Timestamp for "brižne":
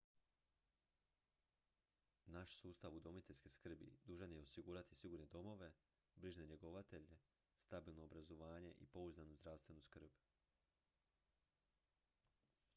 6.15-6.45